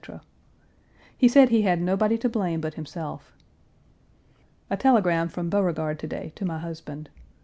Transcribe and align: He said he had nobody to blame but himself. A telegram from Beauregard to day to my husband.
He 1.15 1.27
said 1.27 1.49
he 1.49 1.61
had 1.61 1.79
nobody 1.79 2.17
to 2.17 2.27
blame 2.27 2.59
but 2.59 2.73
himself. 2.73 3.33
A 4.71 4.75
telegram 4.75 5.29
from 5.29 5.47
Beauregard 5.51 5.99
to 5.99 6.07
day 6.07 6.33
to 6.37 6.43
my 6.43 6.57
husband. 6.57 7.11